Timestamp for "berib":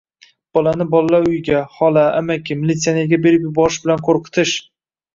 3.29-3.49